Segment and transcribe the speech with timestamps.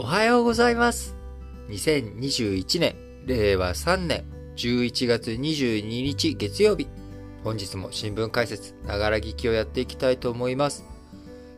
[0.00, 1.14] おはようございます。
[1.68, 4.24] 2021年、令和3年
[4.56, 6.88] 11月22日月曜日。
[7.44, 10.86] 本日も新聞解説、ながら聞きをやっていきたいと思います。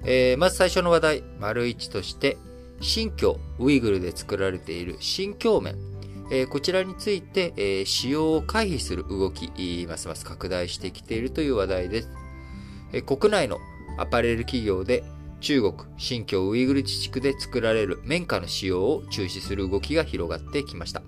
[0.05, 2.36] えーまず最初の話題、丸一として、
[2.81, 5.77] 新疆ウイグルで作られている新疆麺。
[6.32, 12.11] えーこちらについて、えー使用を回避する動き、ますます拡大してきているという話題です。
[12.93, 13.59] え国内の
[13.99, 15.04] アパレル企業で
[15.43, 21.03] 中国、新疆ウイグル自治区で作られる綿花の使用を中止する動きが広がってきました。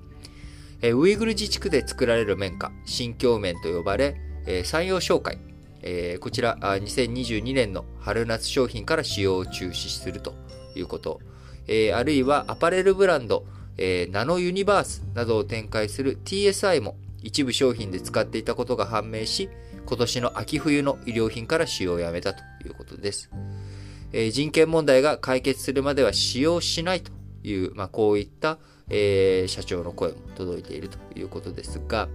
[0.83, 5.39] えウイグル自治区で作られる綿花、新疆綿と呼ばれ、えー山陽商会、
[5.83, 10.34] えこちらあ2022年の春夏商品から使用を中止すると
[10.75, 11.20] いうこと、
[11.69, 13.47] えあるいはアパレルブランド、
[13.78, 19.48] えナノユニバースなどを展開する TSI も一部商品で使っていたことが判明し、
[19.87, 23.30] 今年の秋冬の衣料品から使用をやめたということです。
[24.16, 27.11] え人権問題が解決するまでは使用しないと
[27.42, 28.58] いう、まあ、こういった、
[28.89, 32.08] え社長の声も届いているということですが、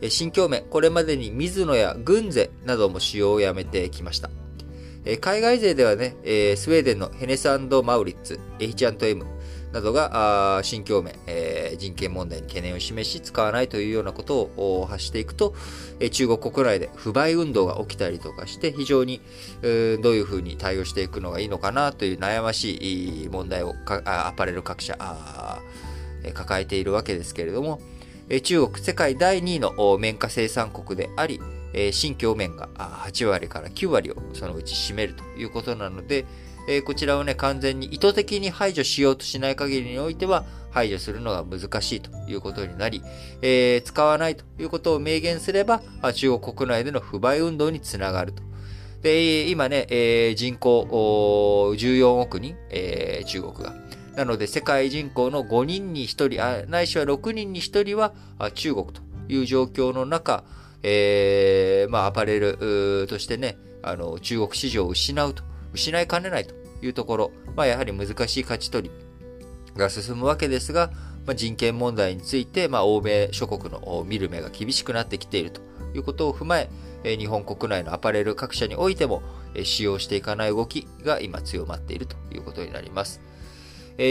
[0.00, 4.30] え新疆麺、これまでに水野や軍勢なども使用をやめてきました。
[5.04, 9.24] え海外勢ではね、えスウェーデンのヘネスマウリッツ、H&M
[9.72, 15.54] などが新疆麺、えー人権問題に懸念を示し使わないというようなことを発していくと、
[16.00, 19.20] え中国国内で不買運動が起きたりとかして非常に
[19.62, 23.74] えーどういうふうに対応していくのがいいのかなという悩ましい問題を
[24.04, 24.96] アパレル各社
[26.34, 27.80] 抱えているわけですけれども、
[28.28, 31.40] え中国世界第2位の綿花生産国であり、
[31.92, 36.24] 新疆綿が8割から9割をそのうち占めるということなので、
[36.68, 43.02] えーこちらをね、完全に意図的に排除しようとしない限りにおいては、排除するのが難しいということになり、
[43.40, 45.80] えー使わないということを明言すれば、
[46.14, 48.42] 中国国内での不買運動につながると。
[49.02, 50.82] で、今ね、えー人口
[51.74, 53.74] 14億人、えー中国が。
[54.14, 58.12] なので、世界人口の5人に1人、あないしは6人に1人は
[58.54, 60.44] 中国という状況の中、
[60.82, 65.42] えーまあ、アパレルとしてね、あの、中国市場を失うと、
[65.72, 70.90] 失いかねないというところ、まあ、やはり難しい勝ち取りが進むわけですが、
[71.26, 75.60] まあ、人権問題について、まあ、欧米諸国の見る目が厳しくなってきていると
[75.94, 76.68] いうことを踏まえ、
[77.04, 79.22] 日本国内のアパレル各社においても、
[79.64, 83.20] 使用していかない動きが今強まっているということになります。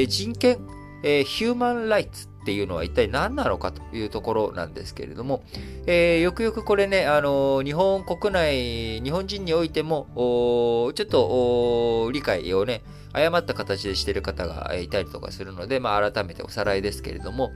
[0.07, 0.57] 人権、
[1.03, 5.43] ヒューマンライツっていうのは一体何なのかというところなんですけれども、
[5.85, 10.07] えーよくよくこれね、あの日本国内、日本人においても、
[10.95, 17.51] ちょっと理解をね、誤った形でしてる方がいたりとかするので、まあ、改めておさらいですけれども、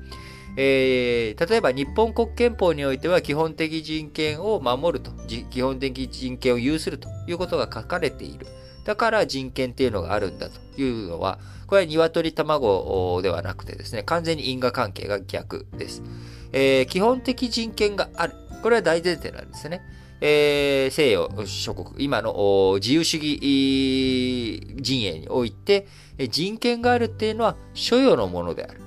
[0.58, 8.46] えー例えば日本国憲法においては基本的人権を守ると、基本的人権を有するということが書かれている。
[8.84, 16.04] だから人権っていうのがあるんだというのは、これは鶏卵ではなくてですね、完全に因果関係が逆です。
[16.52, 18.34] えー基本的人権がある。
[18.62, 19.82] これは大前提なんですね。
[20.20, 25.88] えー西洋諸国、今の自由主義陣営において、
[26.30, 28.82] 人権があるっていうのは所与のものである。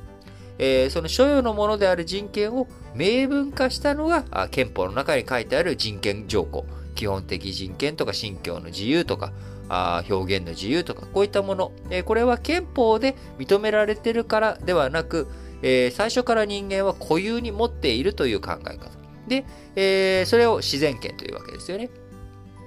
[0.58, 6.66] えーその所与のものである人権を明文化したのがあ憲法の中に書いてある人権条項。
[6.94, 9.32] 基本的人権とか信教の自由とか、
[9.74, 11.72] あ表現の自由とか、こういったもの。
[11.90, 15.26] えーこれは憲法で認められてるからではなく、
[15.62, 18.90] えー最初から人間は固有に持っているという考え方。
[19.28, 19.44] で、
[19.76, 21.90] えーそれを自然権というわけですよね。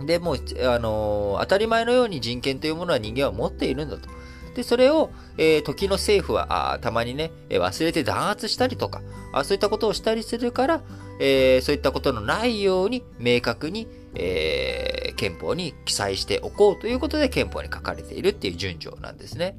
[0.06, 4.10] で、もう、あのー当たり前のように人権というものは人間は持っているんだと。
[4.56, 9.02] で、それを、えー時の政府はあたまにね、えー忘れて弾圧したりとか、
[9.34, 10.82] あそういったことをしたりするから、
[11.20, 19.58] えーそういったことのないように明確に、えー憲法に記載しておこうということで憲法に書かれているっていう順序なんですね。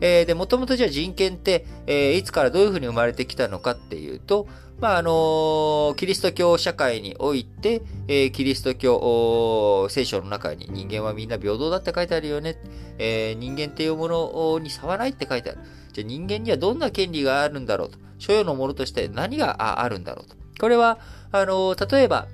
[0.00, 4.46] えーで、もともとじゃあ人権って、えーいつからどういうふうに生まれてきたのかっていうと、
[4.80, 12.58] まあ、あのキリスト教社会において、えキリスト教聖書の中に人間はみんな平等だって書いてあるよね。
[12.98, 15.60] え人間っていうものに差はないって書いてある。
[15.92, 17.98] じゃあ人間にはどんな権利があるんだろうと。
[18.18, 20.36] 所有のものとして何があるんだろうと。
[20.60, 20.98] これは、
[21.32, 22.28] あの例えば、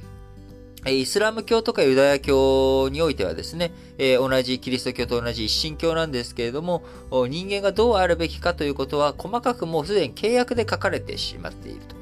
[0.87, 11.95] イスラム教とかユダヤ教においてはですね、え同じキリスト教と同じ一神教なんですけれども、人間がどうあるべきかということは細かくもうすでに契約で書かれてしまっていると。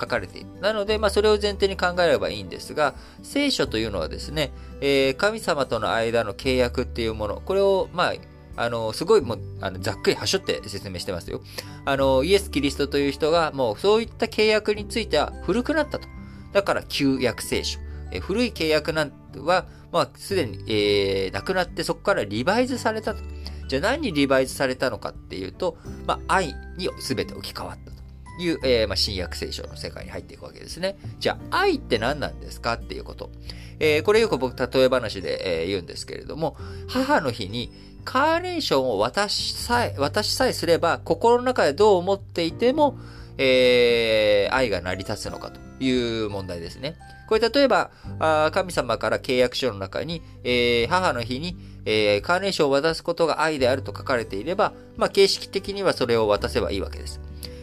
[0.00, 0.46] 書かれている。
[0.62, 4.50] なので、まあ、それを前提に考えればいいんですが、聖書というのはですね、
[4.80, 8.14] え神様との間の契約っていうもの、これを、まあ、
[8.56, 11.42] あの、すごいもう、あの、ざっくりはしょって説明してますよ。
[11.84, 16.08] あの、イエス・キリストという人が、もうそういった契約については古くなったと。
[16.52, 17.78] だから、旧約聖書。
[18.18, 23.20] 古い契約なんは、まあ、すでに、えー、なくなってそこからリバイズされたと。
[23.68, 30.96] じゃあ何にリバイズされたのかっていうと、まあ、愛に全て置き換わったという、えー、まあ、新約聖書の世界に入っていくわけですね。
[31.20, 33.30] じゃあ、愛って何なんですかっていうこと。
[33.78, 36.56] えー、これよく僕、例え話で、えー、言うんですけれども、
[36.88, 37.72] 母の日に
[38.04, 42.98] カーネーションを渡しさえ、渡しさえすれば、心の中でどう思っていても、
[43.38, 46.96] えー、愛が成り立つのかという問題ですね。
[47.30, 57.20] これ例えば、あ神様から契約書の中に、えー、母の日に、えー、カーネーションを渡すことが愛であると書かれていれば、まあ、形式的にはそれを渡せばいいわけです。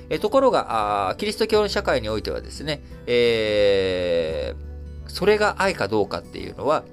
[0.09, 6.85] えところがあ、キリスト教の社会においてはですね、えー、それが愛かどうかっていうのは、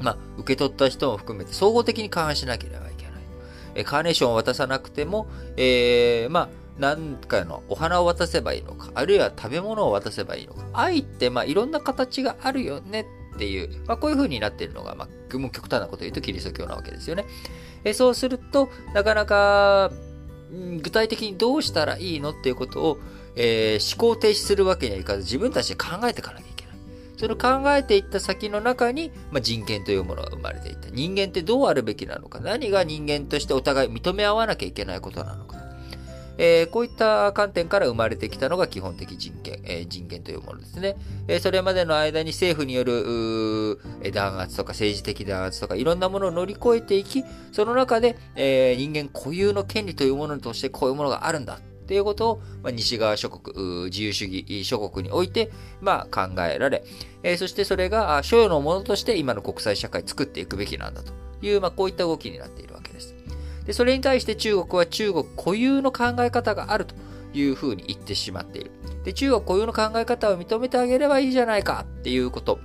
[0.00, 3.12] まあ、受け取った人も含めて総合的に勘案しなければいけない。
[3.74, 5.26] えカーネーションを渡さなくても、
[5.56, 10.64] えー、まあ、何かのお花を渡せばいいのか、あるいは食べ物を渡せばいいのか。
[10.72, 17.24] 愛って、まあ、いろんな形があるよねっていう、まあ、こういう風になっているのが、まあ、極端なこと言うとキリスト教なわけですよね。
[17.84, 19.92] えそうすると、なかなか、
[20.82, 22.98] 具体的にどうしたらいいのっていうことを、
[23.36, 26.76] えー、思考停止するわけにはいかず、自分たちで考えていかなきゃいけない。
[27.16, 30.88] その考えていった先の中に、まあ、人権というものが生まれていた。
[30.90, 35.55] 人間ってどうあるべきなのか、何が人間としてお互い認め合わなきゃいけないことなのか。
[36.38, 40.96] えー、こういった観点から生まれてきたのが基本的人権、えー、人権というものですね。
[41.28, 43.78] えー、それまでの間に政府による
[44.12, 56.82] 弾圧とか政治的弾圧とかいろんなものを乗り越えていき、その中で、え人間固有の権利というものとしてこういうものがあるんだっていうことを、まあ、西側諸国、自由主義諸国において、まあ、考えられ、
[57.22, 61.12] えー、そしてそれが所有のものとして今の国際社会作っていくべきなんだと
[61.42, 63.15] いう、まあ、こういった動きになっているわけです。
[63.66, 66.94] で、それに対して中国は中国固有の考え方があると
[67.34, 68.70] いうふうに言ってしまっている。
[69.04, 72.58] で、中国固有の考え方を認めてあげればいいじゃないかっていうこと。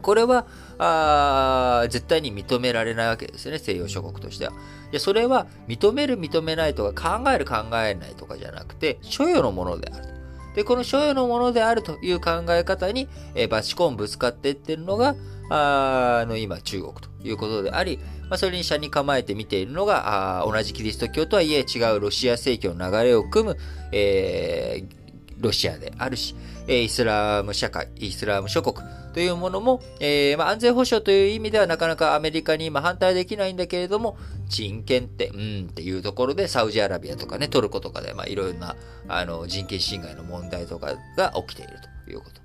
[0.00, 0.46] これは、
[0.78, 4.52] あ絶対に認められないわけですよね、西洋諸国としては。
[4.90, 10.21] で、それは認める認めないとか考える考えないとかじゃなくて、所有のものである。
[10.54, 15.16] で、この所有のものであるという考え方に、えー、バチコンぶつかっていってるのが、
[15.50, 23.56] あの、今、中国ということであり、まあ、それに社に構えて見ているのが、あ同じキリスト教とはいえ違うロシア正教の流れを組む、
[23.92, 26.34] えー、ロシアであるし、
[26.68, 34.16] イスラム社会、イスラム諸国というものも、えー、まあ、安全保障という意味ではなかなかアメリカに今反対できないんだけれども、
[34.48, 38.76] 人権って、うんっていうところで、サウジアラビアとかね、トルコとかで、まあ、いろいろな、
[39.08, 42.42] あの、人権侵害の問題とかが起きているということ。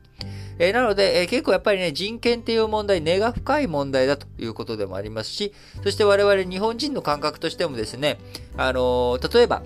[0.60, 5.54] えー、なので、えー、結構やっぱりね、人権っていう問題、根が深い問題だということでもありますし、
[5.84, 8.18] そして我々日本人の感覚としてもですね、
[8.58, 9.64] あのー、例えば、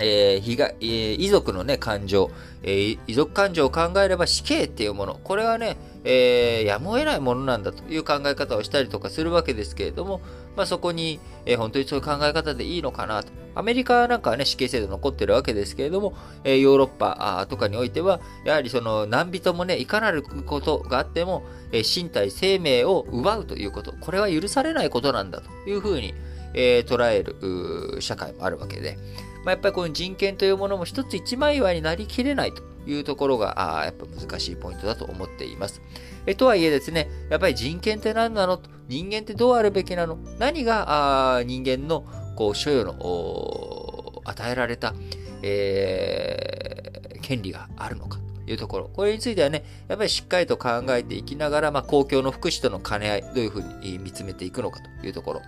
[0.00, 2.30] えー、被害、えー、遺族のね、感情、
[2.62, 10.20] えー、遺族感情を考えれば死刑っていうもの、これはね、えー、やむを得ないものなんだという考え方をしたりとかするわけですけれども、
[10.56, 13.32] まあ、そこに、えー、本当にそういう考え方でいいのかなと。
[13.56, 26.14] アメリカなんかはね、死刑制度残ってるわけですけれども、えー、ヨーロッパとかにおいては、やはりその何人もね、いかなることがあっても、えー、身体、生命を奪うということ、これは許されないことなんだというふうに、
[26.54, 28.98] えー、捉える社会もあるわけで、
[29.44, 35.82] まあ、やっぱりこの人権というものも一つ一枚岩になりきれないというところが、あやっぱ難しいポイントだと思っています。
[36.26, 42.04] えとはいえですね、やっぱり人権って何なの人間ってどうあるべきなの何があ人間の
[42.36, 44.94] こう所有の与えられた、
[45.42, 48.90] えー、権利があるのかいうところ。
[48.92, 55.42] これについてはね、やっぱりしっかりと考えていきながら、まあ、公共の福祉との兼ね合い、どういうふうに見つめていくのかというところ。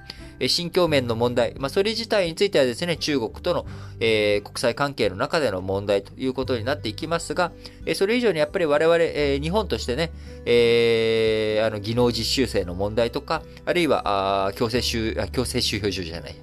[0.49, 3.67] 新疆面の問題、まあ、それ自体についてはですね、中国との、
[4.01, 7.53] えー、国際関係の中での問題ということになっていきますが、
[7.87, 10.13] え、それ以上にやっぱり我々、えー、日本としてね、
[10.45, 16.35] えー、あの技能実習生の問題とか、あるいはあ強制収強制収容所じゃない、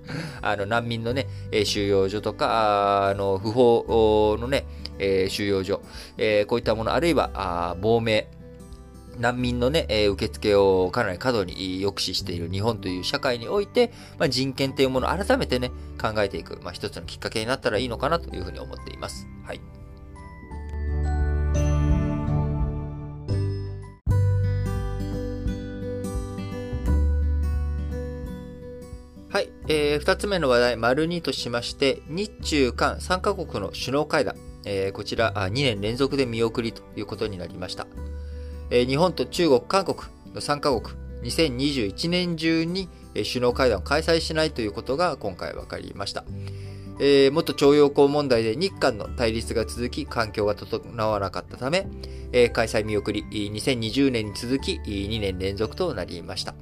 [0.42, 1.28] あの難民のね、
[1.64, 4.66] 収容所とか、あの不法のね、
[5.00, 5.82] えー、収容所、
[6.18, 8.28] えー、こういったもの、あるいはあ亡命、
[9.20, 15.72] 難民のね、えー、受付をかなり過度に抑止している日本という社会において、まあ、人権というものを改めてね、
[16.02, 19.28] 考えていく、まあ、一つのきっかけになったらいいのかなというふうに思っています。
[19.46, 19.62] はい。
[29.30, 29.50] はい。
[29.68, 37.88] えー、二つ目の話題、丸2としまして、日中韓3カ国の首脳会談、えー、こちら2年連続で見送りということになりました。
[38.70, 39.98] え日本と中国、韓国
[40.34, 46.24] の3カ国、2021年中に首脳会談を開催しないということが今回分かりました。
[47.00, 51.88] えー、元徴用工問題で日韓の対立が続き、環境が整わなかったため、
[52.32, 56.54] えー、開催見送り、2020年に続き2年連続となりました。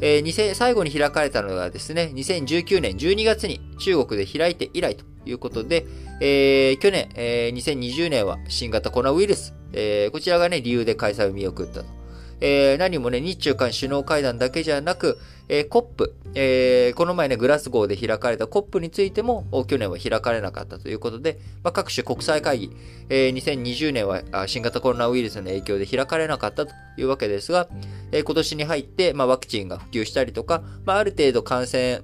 [0.00, 5.86] えー、最後に開かれたのがですね、2019年12月に中国で開いて以来ということで、
[6.20, 12.02] えー、去年、えー、2020年は新型コロナウイルス、えー、こちらがね、理由で開催を見送ったと。
[12.44, 15.16] えー、何もね、日中間首脳会談だけじゃなく、
[15.48, 22.76] えー、コップ、えー、この前ね、グラスゴーで開かれたコップについても、去年は開かれなかったということで、まあ、各種国際会議、
[23.08, 27.68] えー、2020年は新型コロナウイルスの影響で開かれなかったというわけですが、
[28.10, 32.02] えー、今年に入って、まあ、ワクチンが普及したりとか、まあ、ある程度感染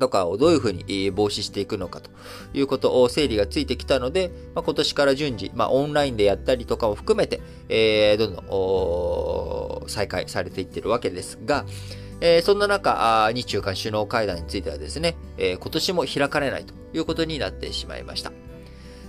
[0.00, 2.10] とかをどういうふうに防止していくのかと
[2.52, 11.64] いうことを整理がついてきたので、まあ、今年から順次、まあ、オンラインでやったりとかも含めて、えー、どんどん再開されていってるわけですが、
[12.20, 18.32] えー、そんな中、日中間首脳会談についてはですね、えー、今年も開かれないということになってしまいました。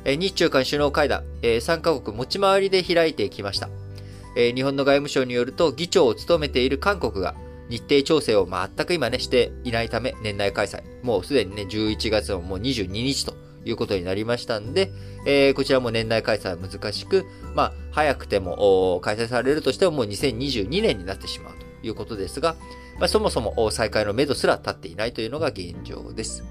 [0.05, 3.69] えー、日中間首脳会談、えー、3カ国持ち回りで開いてきました。
[4.35, 7.35] え、日本の外務省によると、議長を務めている韓国が、
[7.71, 10.83] 日程調整を全く今ね、していないため、年内開催。
[11.03, 14.91] もうすでにね、11月のもう22日ということになりましたんで、
[15.25, 17.25] えー、こちらも年内開催は難しく、
[17.55, 22.55] まあ、早くても開催されるとしてももう2022年になってしまうということですが、
[22.99, 26.43] まあ、そもそも再開の目処すら立っていないというのが現状です。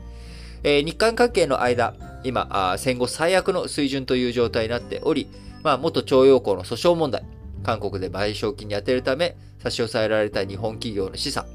[0.62, 5.28] えー、日韓関係の間、今戦後最悪の水準という状態になっており、
[5.62, 7.24] まあ、元徴用工の訴訟問題、
[7.62, 11.47] 韓国で賠償金に充てるため、差し押さえられた日本企業の資産、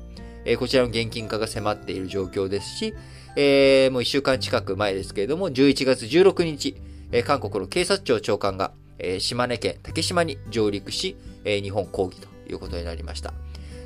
[0.45, 2.93] え、こちらの現金化が迫っている状況ですし、
[3.35, 6.77] えー、もう1週間近く前ですけれども、11月16日、
[7.11, 13.33] え、韓国の警察庁長官が、え、島根県竹島に上陸し、え、日本抗議ということになりました。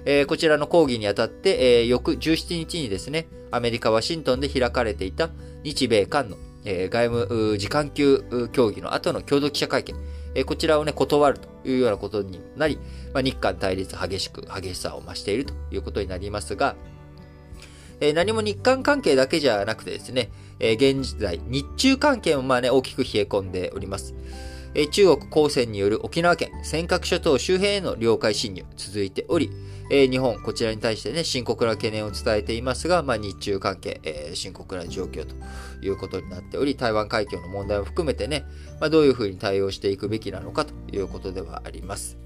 [0.06, 5.30] え、こちらの抗議にあたって、え、翌17日にですね、アメリカ・ワシントンで開かれていた
[5.64, 6.38] 日米韓の、
[6.70, 9.96] え、外務次官級協議の後の共同記者会見、
[10.36, 12.78] えこちらをね、断るというようなことになり、
[13.14, 16.76] まあ、日韓対立激しく、激しさを増しているということになりますが、
[18.02, 24.14] え何も日韓関係だけじゃなくてですね、え現在、日中関係もまあね、大きく冷え込んでおります。
[24.76, 29.50] え中国公船による沖縄県尖閣諸島周辺への領海侵入続いており、
[29.92, 35.36] え日本、こちらに対してね、深刻な懸念を伝えていますが、まあ、日中関係、えー、深刻な状況と
[35.82, 38.46] いうことになっており、台湾海峡の問題を含めてね、
[38.80, 42.18] まあ、どういうふうに対応していくべきなのかということではあります。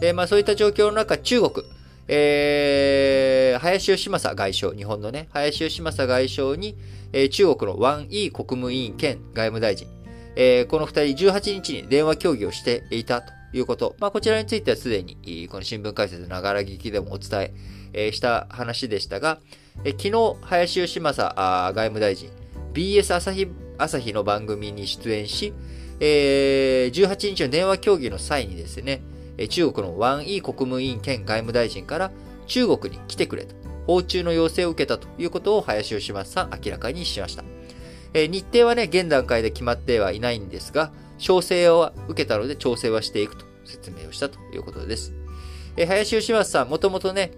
[0.00, 1.66] え、まあ、そういった状況の中、中国、
[2.08, 6.76] えー、林芳正外相、日本のね、林芳正外相に、
[7.12, 9.88] えー、中国のワン・イー国務委員兼外務大臣、
[10.36, 13.94] えー、この二人18日に電話協議をしていたということ。
[13.98, 17.52] まあ、こちらについてはすでに、この新聞解説ながら聞きでもお伝
[17.94, 19.38] え、した話でしたが、
[19.84, 22.28] え、昨日、林芳正外務大臣、
[22.72, 23.46] BS 朝日
[23.78, 25.52] 朝日の番組に出演し、
[26.00, 29.02] えー、18日の電話協議の際にですね、
[29.48, 32.12] 中国のワン・イー国務委員兼外務大臣から
[32.46, 33.54] 中国に来てくれと、
[33.86, 37.44] 訪中の要請を受けたということを林芳正さん明らかにしました。
[38.12, 45.12] え日程はね、現段階で決まってはいないんですが、調整を受けたので調整はしていくと説明をしたということです。
[45.76, 47.32] え林芳正さん、もともとね、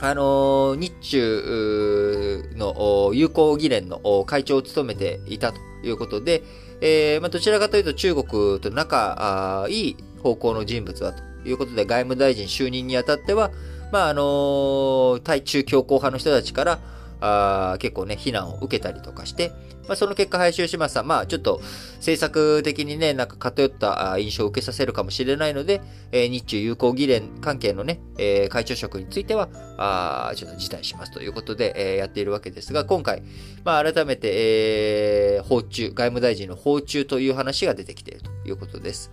[0.00, 6.42] あの、日中の友好議連の会長を務めていたということで、
[6.80, 13.52] えー、まあ、どちらかというと中国と仲いい方向の人物だということで、外務大臣就任にあたっては、
[13.92, 16.80] まあ、あの、対中強硬派の人たちから、
[17.24, 19.52] あ結構ね、非難を受けたりとかして、
[19.86, 21.60] まあ、その結果、林芳正さん、まあ、ちょっと
[21.96, 29.48] 政策的にね、なんか偏った印象を受けさせるかもしれないので、えー、日中友好議連関係のね、えー、会長職については、
[29.78, 33.22] あちょっと辞退しますということで、えー、やっているわけですが、今回、
[33.64, 39.12] まあ、改めて、えー、訪中、外務大臣の訪中という話が出てきているということです。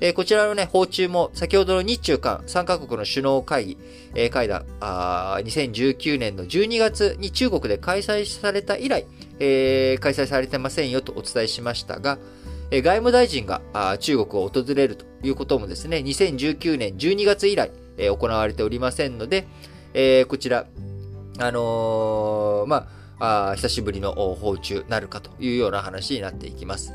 [0.00, 3.78] えー、こちらのね、訪中も、先ほどの日中韓3カ国の首脳会議、
[4.14, 9.06] えー、会談あ、2019年の12月に中国で開催された以来、
[9.38, 12.18] えー、開催されてませんよとお伝えしましたが、
[12.70, 19.46] えー、外務大臣があ中国を訪れるということもですね、2019年12月以来、えー、行われておりませんので、
[19.94, 20.66] えー、こちら、
[21.38, 22.88] あのー、ま
[23.18, 26.92] あ、あ久しぶりの訪中なるかというような話になっていきます。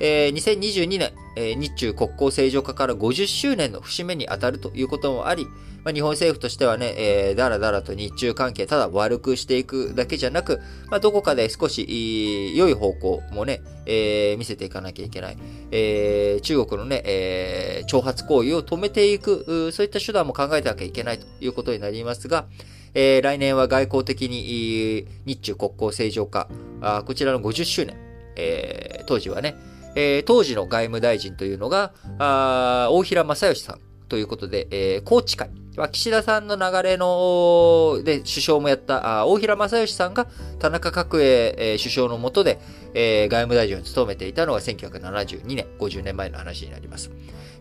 [0.00, 5.46] えー、2022年、えー、日中国交正常化から50周年の節目に当たるということもあり、
[5.84, 15.38] まあ、日本政府としてはね、えー、だらだらと日中関係ただ悪くしていくだけじゃなく、まあ、どこかで少し良い方向もね、えー、見せていかなきゃいけない。
[15.70, 22.46] えー、中国のね、えー、挑発行為を止めていく、そういった手段も考えてなきゃいけないということになりますが、
[22.94, 26.48] えー、来年は外交的に日中国交正常化、
[26.80, 27.96] あこちらの50周年、
[28.36, 29.56] えー、当時はね、
[29.94, 40.26] えー、当時の外務大臣というのが、あ大平正義さんということで、えー、高知会、まあ、岸田さんの流れの、で、首相もやった、あ大平正義さんが
[40.58, 42.58] 田中角栄、えー、首相の下で、
[42.92, 47.10] えー、外務大臣を務めていたのが1972年、50年前の話になります。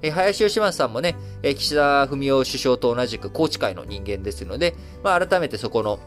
[0.02, 6.00] えー、林芳正さんもね、えー、岸田文雄首相と同じく宏池会の人間ですので、まあ、改めてそこの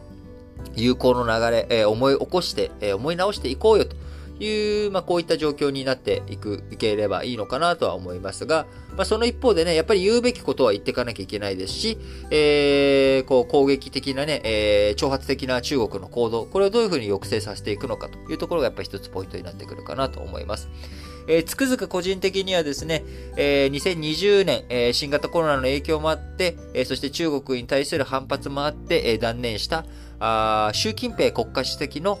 [0.75, 3.95] 友好の流れ、えー、思い起こして、えー、思い直していこうよと
[4.43, 11.97] いう、まあ、こういった状況になっていく、いければいいのかなとは思いますが、まあ、その一方でね、やっぱり言うべきことは言っていかなきゃいけないですし、
[12.29, 20.69] えー、こう、攻撃的なね、えー、挑発的な中国の行動、これをどういうふうに抑制させていくのかというところがやっぱり一つポイントになってくるかなと思います。
[21.27, 23.03] えー、つくづく個人的にはですね、
[23.37, 29.85] えー、2020年、えー、新型コロナの影響もあって、え、そして中国に対する反発もあって、え、断念した
[30.19, 32.19] あ習近平国家主席の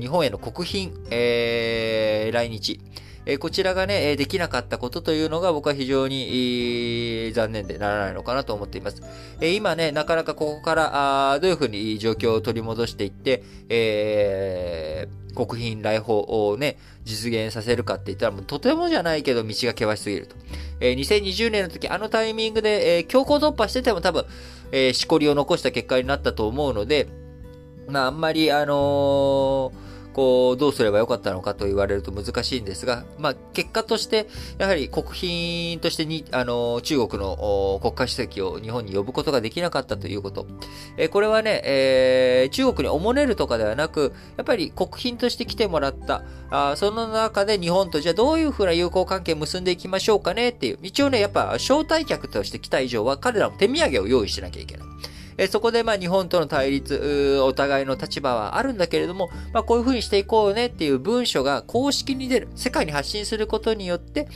[0.00, 2.80] 日本への国賓、えー、来日。
[3.24, 9.00] えこちらがね、できなかったことというのが僕は非常に、残念でならないのかなと思っています。
[9.40, 20.34] え今ね、なかなかここからあどういうふうに状況を取り戻していって、えー、国賓来訪をね、実現させるかって言ったら、もうとてもじゃないけど道が険しすぎると。
[20.80, 24.24] えー、2020年の時、あのタイミングで、えー、強行突破してても多分、
[24.72, 27.06] えー、しこりを残した結果になったと思うので、
[27.88, 40.46] まあ、あんまり、あのーこう、どうすればよかったのかと言われると難しいんですが、まあ、結果として、やはり国賓としてに、あの、中国の国家主席を日本に呼ぶことができなかったということ。
[40.96, 54.86] えこれはね、えー、中国におもねるとかではなく、やっぱり国賓として来てもらった、あその中で日本とじゃあどういうふうな友好関係を結んでいきましょうかねっていう、一応ね、やっぱ招待客として来た以上は彼らも手土産を用意しなきゃいけない。
[55.38, 64.28] えそこでまあ日本との対立、お互いの立場はあるんだけれども、まあこういうふうにしていこうねっていう文書が公式に出る、世界に発信することによって、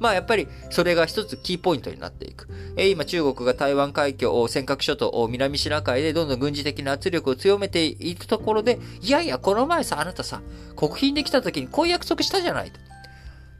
[0.00, 2.48] まあやっぱりそれが一つキーポイントになっていく。
[2.76, 10.40] え今中国が台湾海峡、尖閣諸島、南シナ海でどんどん軍事的な圧力を強めていくところで、いやいや、この前さ、あなたさ、
[10.76, 12.80] 国賓できた時にこういう約束したじゃないと。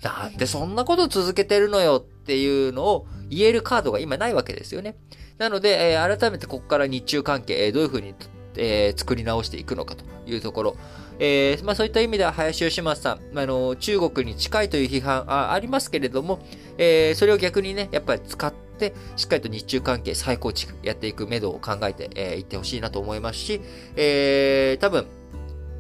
[0.03, 4.97] なんでそんなこと続けてるのよっていうのを言えるカードが今ないわけですよね。
[5.43, 8.15] なので、えー、改めてここから日中関係、え、どういうふうに、
[8.57, 10.77] えー、作り直していくのかというところ。
[11.19, 16.39] えーまあ、そういった意味では林芳正さん、あの中国に近いという批判あありますけれども、
[16.79, 23.61] えー、それを逆にね、やっぱり使って、しっかりと日中関係再構築やっていく目処を考えてい、えー、ってほしいなと思いますし、
[23.97, 25.09] えー、多分、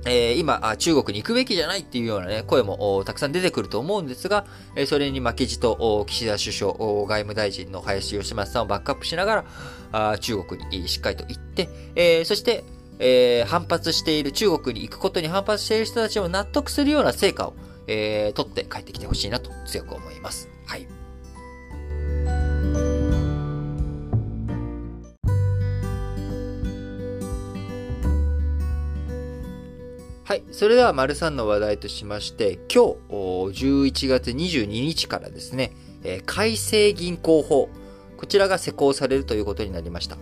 [0.05, 9.45] えー、今、中国に行くべきじゃないっていうようなね、声もたくさん出てくると思うんですが、え、それに負けじと、岸田首相、外務大臣の林芳正さんをバックアップしながら、
[9.93, 12.65] あ中国にしっかりと行って、え、そして、
[12.99, 17.55] え、反発している、中国に行くことに反発している人たちを納得するような成果を、
[17.87, 20.52] えー、取って帰ってきてほしいなと強く思います。
[30.25, 30.45] はい。
[30.53, 35.73] それでは、丸3の話題としまして、今日、11月22日からですね、
[36.27, 37.69] 改正銀行法、
[38.17, 40.17] こちらが施行されるということになりました。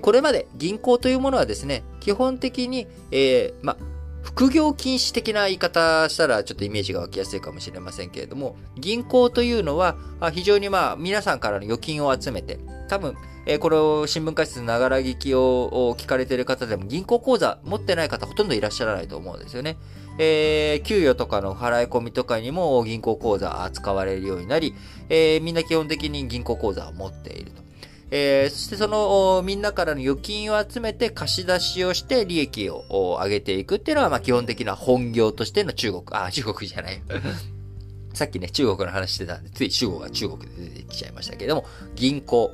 [0.00, 3.76] これまで銀行というものはですね、基本的に、えー、ま、
[4.22, 9.96] 副業禁止的な言い方したらちょっとイメージが湧きやすいかもしれませんけれども、銀行というのは
[10.32, 13.16] 非常にまあ皆さんからの預金を集めて、多分
[13.46, 19.76] えー、これを新聞解説ながら聞きを聞かれている方でも銀行口座持ってない方ほとんどいらっしゃらないと思うんですよね。
[20.18, 24.74] えー、給与とかの払い込みとかにも銀行口座使われるようになり、
[25.08, 27.64] えー、みんな基本的に銀行口座を持っていると。
[28.10, 37.02] えー、そしてそのみんなからの預金を集めて貸し出しをして利益を上げていくっていうのは、まあ、基本的な本業としての中国、あ、中国じゃない
[38.14, 42.50] さっきね、中国の話してたんで、つい中国が中国で出てきちゃいましたけれども、銀行。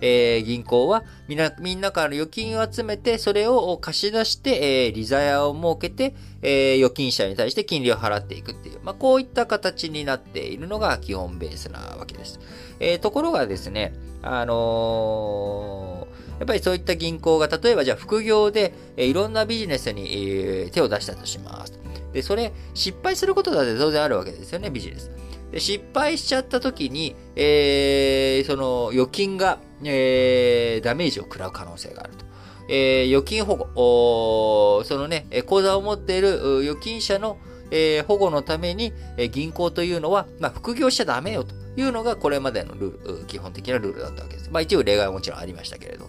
[0.00, 12.38] えー、銀行はみんな、みんなから預金を集めて、それを貸し出して、えー、利ザヤを設けて、えー、預金者に対して金利を払っていくっていう、まあ、こういった形になっているのが基本ベースなわけです。
[12.80, 21.78] えー、ところがですね、あのー、やっぱりそういった銀行が、例えばじゃあ副業で、えー、いろんなビジネスに、えー、手を出したとします。
[22.14, 25.10] で、それ、失敗することだって当然あるわけですよね、ビジネス。
[25.50, 32.24] で失敗しちゃった時に、えー、その預金が、えー、ダメージを食らう可能性があると。
[32.68, 37.36] えー、預金保護、そのね、口座を持っている預金者の、
[37.70, 44.50] えー、保護のために、えー、銀行というのは、まあ、副業しちゃダメよというのがこれまでのルール、基本的なルールだったわけです。
[44.50, 46.08] まあ、一部例外はもちろんありましたけれど。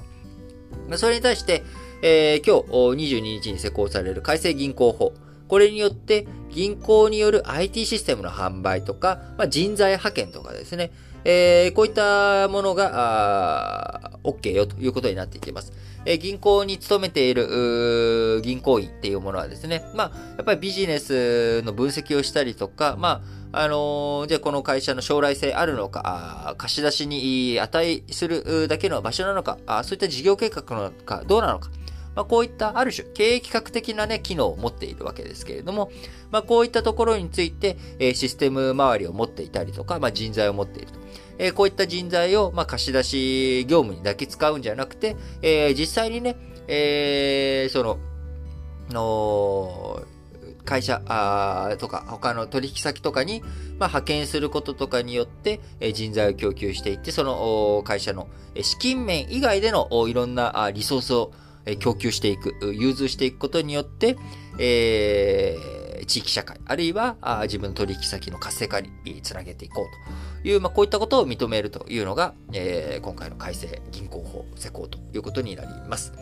[0.87, 1.63] まあ、それに対して、
[2.01, 2.63] えー、今
[2.95, 5.13] 日22日に施行される改正銀行法。
[5.47, 10.91] これによって銀行による IT システムの販売とか、まあ、人材派遣とかですね、
[11.23, 15.73] えー、こういったものが、OK よということになっていきます。
[16.07, 31.69] え銀行に勤めている銀行員っていうものはですね、まあ、やっぱりビジネスの分析をしたりとか、まあ、あのー、じゃあこの会社の将来性あるのか、貸し出しに値するだけの場所なのか、あそういった事業計画なのか、どうなのか、
[32.15, 35.91] まあ、こういったある種経営企画的なね、機能を持っているわけですけれども、
[36.31, 40.99] まあ、こういったところについて、えシステム周りを持っていたりとか、まあ、人材を持っていると。
[41.37, 47.97] えー、こういった人材を、まあ、貸し出し業務にだけ使うんじゃなくて、えー、実際にね、えー、その、
[48.89, 50.03] の
[50.63, 58.27] 会社あとか他の取引先とかに、まあ、派遣することとかによって、え人材を供給していって、その会社の
[58.61, 61.31] 資金面以外でのいろんなリソースを
[61.79, 64.17] 供給していく、融通していくことによって、
[64.59, 68.91] えー、地域社会、あるいは自分の取引先の活性化に
[69.23, 76.13] つなげていこうという、まあ、こういったことを認めるというのが、えー、今回の改正銀行法施行ということになります。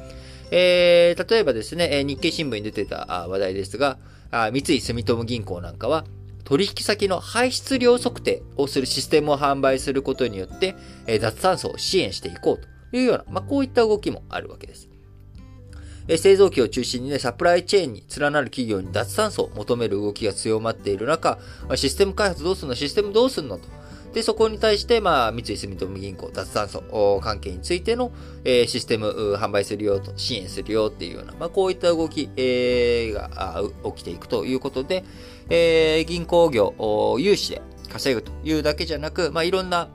[0.52, 3.98] えー、例えばですね、日経新聞に出てた話題ですが、
[4.32, 6.06] 三井住友銀行なんかは、
[6.44, 10.76] 取引先の排出量測定をするシステムを販売することによって、
[11.20, 14.93] 脱炭素を支援していこうというような、まあ、こういった動きもあるわけです。
[16.18, 21.40] 製造機を中心にね、サプライチェーンに連なる企業に脱炭素を求める動きが強まっている中、
[21.76, 22.76] システム開発どうすんの？
[22.76, 23.68] システムどうすんのと。
[24.14, 26.84] で、そこに対して、まあ、三井住友銀行脱炭素
[27.24, 28.12] 関係についての、
[28.44, 35.04] えー、システム販売するよと、支援するよっていうような、まあ、こういった動き、えー、が起きていくということで、
[35.50, 36.76] えー、銀行業、
[37.20, 39.90] 融資で稼ぐというだけじゃなく、まあ、いろんな、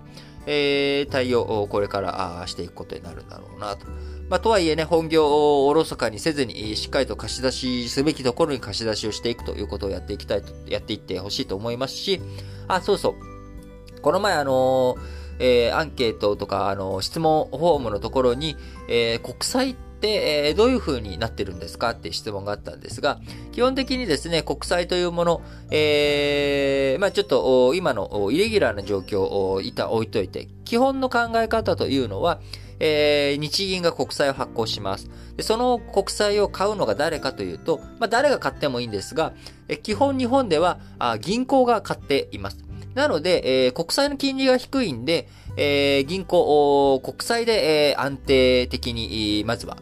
[0.46, 3.86] えー、対応をこれからしていくことになるんだろうなと。
[4.28, 12.20] まあ、とはいえね、本業をおろそかにせずに、しっかりと貸し出しすべきところに貸し出しをしていくということをやっていきたいと、やっていってほしいと思いますし、
[12.66, 14.00] あ、そうそう。
[14.02, 14.96] この前あの
[15.40, 18.56] えー、アンケートとか、あの質問フォームのところに、
[18.88, 23.20] えー、国債って、えー、どういう風になってるんですかって質問があったんですが、
[23.52, 32.40] 基本的にですね、国債というもの、えー、まあちょっと今のイレギュラーな状況を一旦置いといて、基本の考え方というのは、
[32.80, 35.10] えー、日銀が国債を発行します。
[35.36, 39.32] でその国債を買うのが誰かというと、まあ、誰が買ってもいいんですが、
[39.68, 42.68] え基本日本ではあ銀行が買っています。
[42.94, 49.76] なので、えー、国債の金利が低いんで、えー、銀行、国債で、えー、安定的に、まずは、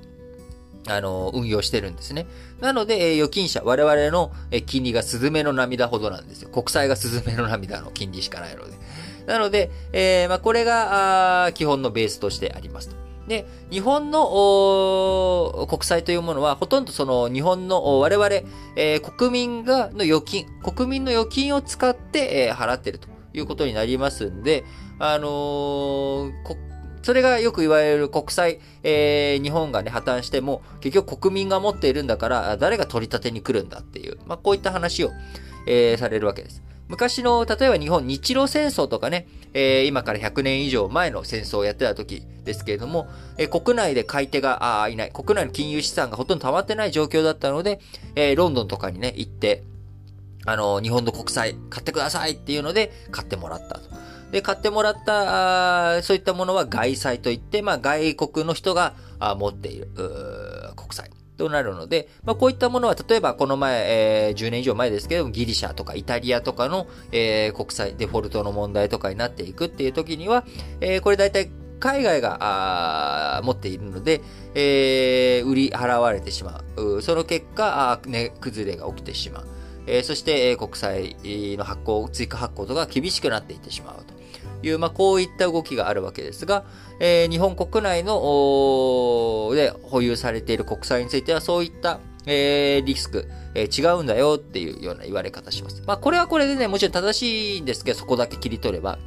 [0.89, 2.27] あの、運用してるんですね。
[2.61, 6.51] なので、えー、預金者、我々の、えー、金利がスズメの涙ほどなんですよ。
[6.51, 8.73] 国債がスズメの涙の金利しかないので。
[9.27, 12.97] なので、えー、まあ、これが、基本のベースとしてありますと。
[13.29, 18.29] で、日本の国債というものは、ほとんどその日本の我々、
[18.77, 24.65] えー、国民がの預金、国民の預金を使って、えー、払っているということになりますんで、
[25.01, 26.31] あの、
[27.03, 35.11] それがよく言われる国債、えー、日本がね、破綻しても、結局国民が持っているんだから、誰が取り立てに来るんだっていう、まあ、こういった話を、
[35.67, 36.63] えー、されるわけです。
[36.89, 47.81] 昔の、例えば日本、日露戦争とかね、えー、今から100年以上前の戦争をやってた時ですけれども、えー、国内で買い手があいない、国内の金融資産がほとんど溜まってない状況だったので、
[48.15, 49.65] えー、ロンドンとかにね、行って、
[50.45, 53.91] あの、日本の国債買ってくださいっていうので、買ってもらったと。
[54.31, 58.95] で、買ってもらった、そういったものは外債といって、まあ、外国の人が
[59.37, 59.89] 持っている、
[60.77, 61.11] 国債。
[61.37, 70.45] となるので、まあ、こういったものは、例えばこの前、えー、10年以上前ですけどギリシャとかイタリアとかの、えー、国際デフォルトの問題とかになっていくっていう時には、
[70.81, 74.23] えー、これ大体海外が持っているので、
[74.55, 77.03] えー、売り払われてしまう。
[77.03, 79.47] その結果、あ、ね、崩れが起きてしまう。
[79.87, 81.17] えー、そして、えー、国債
[81.57, 84.16] の発行、追加発行とか厳しくなっていってしまうと。
[84.63, 86.65] いう、まあ、こういった動きがあるわけですが、
[87.01, 95.83] えー、日本国内の、で保有されている国債については、そういった、えー、リスク、えー、違うんだよっていうような言われ方します。
[95.87, 98.99] まあ、これはこれでね、もちろん正しいんですけど、そこだけ切り取れば。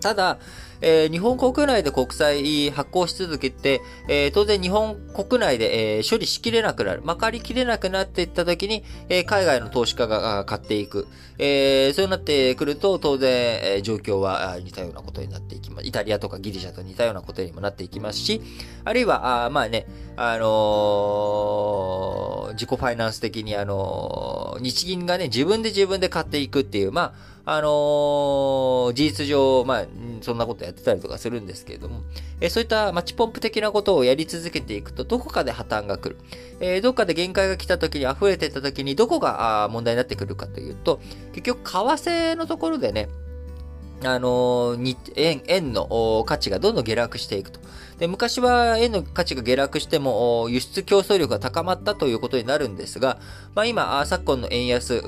[0.00, 0.38] ただ、
[0.80, 7.02] えー、日本国内で国債発行し続けて、えー、当然日本国内で、えー、処理しきれなくなる。
[7.04, 11.06] まかりきれなくなっていった時に、え海外の投資家が買っていく。
[11.38, 15.86] えそうなってくると、当然、え状況は似たようなことになっていきます。
[15.86, 18.40] イタリアとかギリシャと似たようなことにもなっていきますし、
[18.84, 19.86] あるいは、あまあね、
[20.16, 29.86] あの自己ファイナンス的に、あの日銀がね、自分で自分で買っていくっていう、まあ、あのー、事実上、まあ、
[30.20, 32.02] そんなことやってたりとかするんですけれども、
[32.40, 36.16] えー、そういったマッチポンプ的なことをやり続けていくと、どこかで破綻が来る。
[36.58, 41.00] えー、どっかで限界が来た時に、溢れてた時に、どこが問題になってくるかというと、
[41.34, 43.08] 結局、為替のところでね、
[44.02, 44.76] あの、
[45.14, 47.60] 円、円の価値がどんどん下落していくと。
[47.98, 53.18] で、昔は円の価値が下落しても、輸出競争力が高まったということになるんですが、
[53.54, 55.00] まあ今、昨今の円安、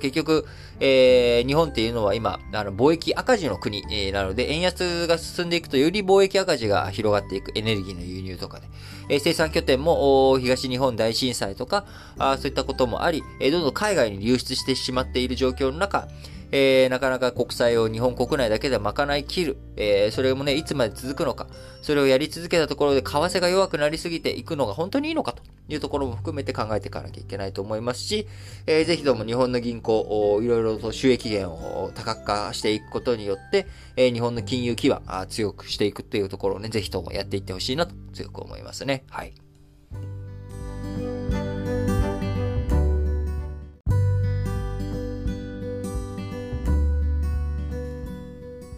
[0.00, 0.44] 結局、
[0.80, 8.66] えー、日本っていうのは今、あの、貿易赤字の国、なので、円安が進んでいくと、より貿易赤字が広がっていく、エネルギーの輸入とかで。
[9.08, 11.86] えー、生産拠点も、東日本大震災とか、
[12.18, 16.08] あそういったこともあり、えー、どんどん海外に流出してしまっている状況の中、
[16.52, 19.56] えー、なかなか国債を日本国内だけで賄い切る。
[19.76, 21.46] えー、それもね、いつまで続くのか。
[21.82, 28.26] それをやり続けたところで、為替が弱くなりすぎていくのが本当にいいのかというところも含めて考えていかなきゃいけないと思いますし、
[28.66, 39.04] えー、ぜひとも日本の銀行、いろいろと収益源を多角化していくことによって、えー、日本の金融基盤強くしていくっていうところをね、ぜひともやっていってほしいなと強く思いますね。
[39.10, 39.45] はい。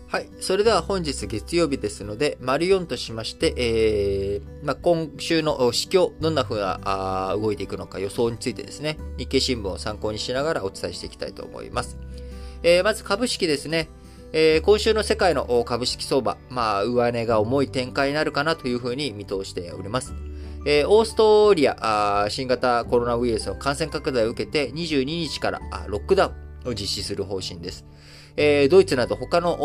[0.09, 0.31] はい。
[0.41, 11.99] それでは本日月曜日ですので、丸4としまして、えー、まあ、今週の市況、どんな風な動いていくのか予想についてですね、日経新聞を参考にしながらお伝えしていきたいと思います。
[12.63, 13.91] えー、まず株式ですね。
[14.33, 20.15] えー、今週の世界の株式相場、まあ、上値が重い展開になるかなというふうに見通しております。
[20.65, 26.35] えー、オーストリア新型コロナウイルスの感染拡大を受けて22日からロックダウ
[26.67, 27.85] ンを実施する方針です。
[28.41, 29.57] えー、ドイツなど他の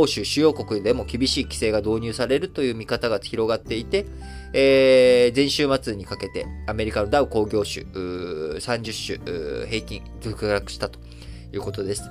[0.00, 4.04] 欧州主要国でも厳しい規制が導入されるという見方が広がっていて、
[4.52, 10.98] えー、前週末にかけてアメリカのダウ工業種30種平均続落したと
[11.52, 12.02] いうことです。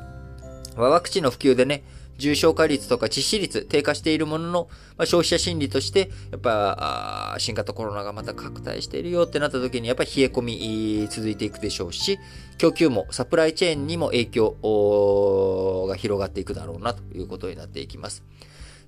[0.78, 1.84] ワクチンの普及でね、
[2.20, 12.20] 重症化率とか致死率低下しているものの、まあ、消費者心理として、やっぱ、新型コロナがまた拡大しているよってなった時に、やっぱ冷え込み続いていくでしょうし、
[12.58, 18.24] 供給もサプライチェーンにも影響が広がっていくだろうなということになっていきます。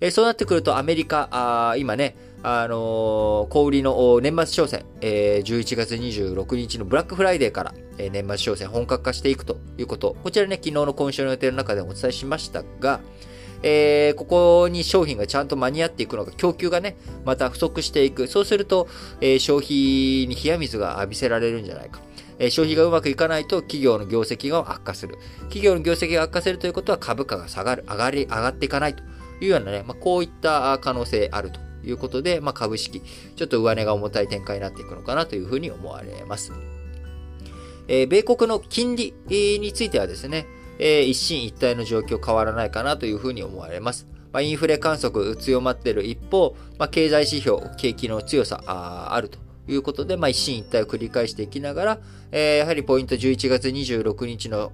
[0.02, 10.15] えそうなってくるとアメリカ、あ今ね、あのー、小売りの年末商戦、えー、11月26日のブラックフライデーから、えー、年末商戦本格化していくということ。
[10.23, 12.99] こちらね、昨日の今週の予定の中でもお伝えしましたが、
[13.62, 18.27] えー、ここに商品がちゃんと間に合っていくのか、供給がね、また不足していく。
[18.27, 18.88] そうすると、
[19.19, 21.99] えー、消費に冷や水が浴びせられるんじゃないか。
[22.39, 25.19] えー、消費がうまくいかないと企業の業績が悪化する。
[25.41, 29.04] 企業の業績が悪化するということは株価が下がる、上がり、上がっていかないと
[29.41, 33.02] いうようなね、まあ、こういった可能性あるということで、まあ、株式、
[33.36, 36.54] ちょっと上値が重たい展開になっていくのかなというふうに思われます。
[37.88, 40.46] えー、米国の金利についてはですね、
[40.80, 44.08] えー、一進一退の状況変わらないかなというふうに思われます。
[44.32, 49.39] まあ、インフレ観測強まっている一方、まあ、経済指標、景気の強さああると
[49.73, 51.99] いうことで、まあ、一進一退を繰り返していきながら、
[52.31, 54.69] えー、やはりポイント11月26日の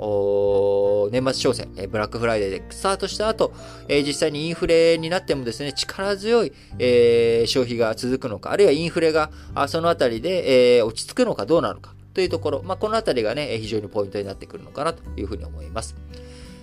[1.11, 3.53] 年末商戦、えー、ブラックフライデーでスタートした後、
[3.87, 15.95] えー、実際にインフレになってもですね、力強い、えー、消費が続くのか、あるいはインフレがあそのあたりで、えー、落ち着くのかどうなのかというところ、まあ、このあたりがね、非常にポイントになってくるのかなというふうに思います。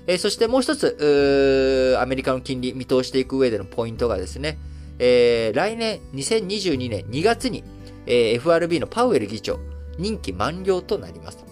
[0.06, 4.58] えー、そしてもう一つ、アメリカの金利見通していく上でのポイントがですね、
[4.98, 7.64] えー、来年2022年2月に、
[8.06, 9.58] え、FRB のパウエル議長、
[9.98, 11.44] 任期満了となります。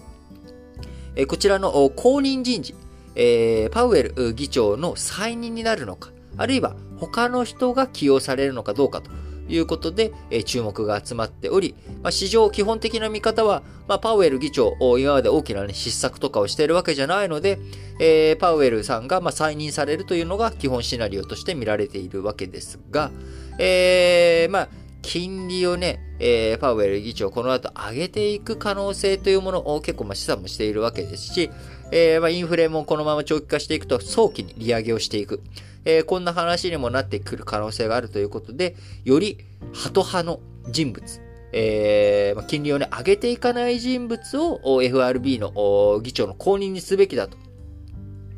[1.15, 2.75] え、こちらの後任人事、
[3.15, 9.11] え、パウエル議長の再任になるのか、あるいは他の人が起用されるのかどうかと
[9.47, 17.59] いうことで、え、注目が集まっており、まあ、市場基本的な見方は、まあ、パウエル議長、今まで大きな、ね、失策とかをしているわけじゃないので、
[17.99, 23.11] えー、パウエルさんが、まあ、再任されるというのが基本シナリオとして見られているわけですが、
[23.59, 24.69] えー、まあ、
[25.03, 31.51] 金利をね、えー、パウエル議長、この後上げていく可能性というものを結構まあ示唆もしているわけですし、
[31.91, 35.41] えー、まあインフレもこのまま長期化していくと早期に利上げをしていく。
[35.85, 39.37] えー、こんな話にもなってくる可能性があるということで、より
[39.73, 40.39] ハト派の
[40.69, 47.37] 人物、えー、まあ、金利をね、上げていかない人物を FRB の議長の後任にすべきだと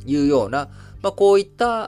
[0.06, 0.70] いうような、
[1.06, 1.86] まあ、こういった、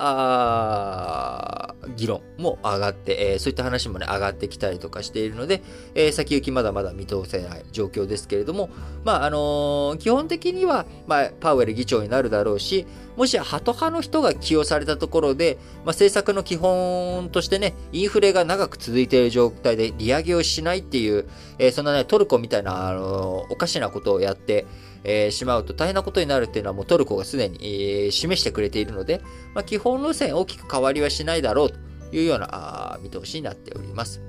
[1.95, 5.63] 議論も上がって、えー、そういった話もね、上がってきたりとかしているので、
[5.95, 8.69] えー、先行きまだまだ見通せない状況ですけれども、
[9.03, 12.85] まあ、あのー、基本的には、まあ、パウエル議長になるだろうし、
[13.17, 21.27] もしハト派の人が起用されたところで、まあ、政策の基本としてね、インフレが長く続いている状態で利上げをしないっていう、
[21.57, 24.67] えー、そんなね、トルコみたいな、あのおかしなことをやって、
[25.03, 29.21] えー、しまうと大変なことになるっていうのはもうトルコがすでに、えー、示してくれているので、
[29.55, 31.77] まあ、基本路線大きく変わりはしないだろうと
[32.15, 34.21] いうようなあ見通しになっております。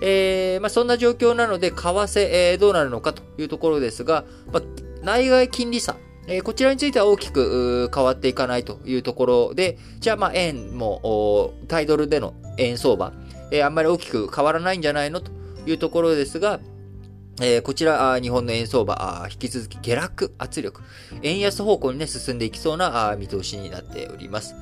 [0.00, 4.62] えー、まあ、そんな状況なので、為替、え、どうなるのかというところですが、まあ、
[5.04, 13.12] 内外金利差えー、こちらについては大きく変わっていかないというところで、じゃあまあ円も、タイドルでの円相場、
[13.50, 15.30] えー、あんまり大きく変わらないんじゃないのと
[15.66, 16.60] いうところですが、
[17.40, 20.82] えー、こちら、日本の円相場、引き続き下落圧力、
[21.22, 24.54] 円安方向にね、進んでいきそうな見通しになっております。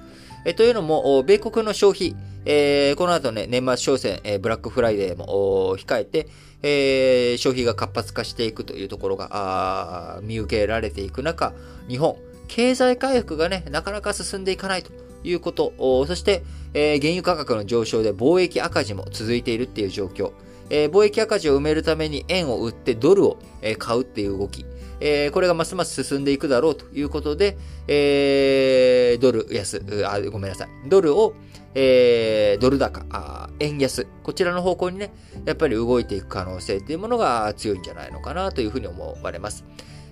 [0.45, 6.29] えというのも、米国の消費、えー、この後ね、年末商戦、えー、ブラックフライデーも控えて、
[6.63, 11.55] えー、消費が活発化していくというところが見受けられていく中、
[11.89, 12.17] 日本、
[12.49, 14.93] 経済回復がね、なかなか進んでいかないと
[15.25, 15.73] いうこと、
[16.07, 16.43] そして、
[16.75, 20.33] えー、原油価格の上昇で貿易赤字も続いているっていう状況、
[20.71, 23.39] えー、貿易赤字を埋めるために円を売ってドルを
[23.79, 24.65] 買うっていう動き、
[25.01, 30.69] えー、これがますます進んでいくだろうということで、えー、ドル安、あ、ごめんなさい。
[30.89, 31.35] ドルを、
[31.75, 35.13] えー、ドル高あ、円安、こちらの方向にね、
[35.45, 39.65] やっぱり動いていく可能性っていうものが強いんじゃないのかなというふうに思われます。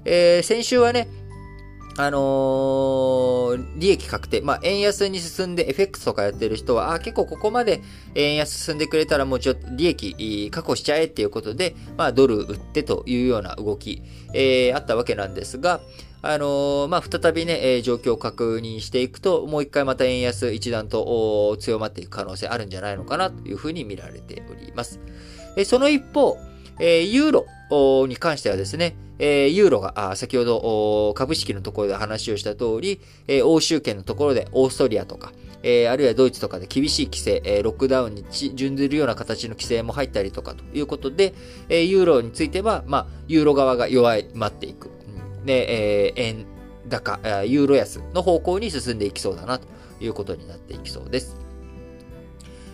[0.05, 1.09] えー、先週はね、
[1.97, 4.41] あのー、利益確定。
[4.41, 7.83] まあ、円安に進んで FX とかやってる人は、あ、結構ここまで
[8.15, 15.81] 円安進んでくれたらもうちょっと利益確保しちゃえっていうことで、まあ、ドル売ってというような動き、えー、あったわけなんですが、
[16.23, 25.01] あのー、まあ、再びね、えー、状況を確認していくと、もう一回また円安一段と強まっていく可能性あるんじゃないのかなというふうに見られております。
[25.57, 26.37] えー、その一方、
[26.79, 41.35] えー、ユーロに関してはですね、えー、ユーロが、先ほど株式のところで話をした通り、えー、欧州圏のところでオーストリアとか、えー、あるいはドイツとかで厳しい規制、えー、ロックダウンに準ずるような形の規制も入ったりとかということで、
[41.69, 44.91] えー、ユーロについては、まあ、ユーロ側が弱まっていく。
[45.45, 46.47] で、えー、円
[46.89, 49.67] 高、ユーロ安の方向に進んでいきそうだなと
[50.01, 51.37] いうことになっていきそうです。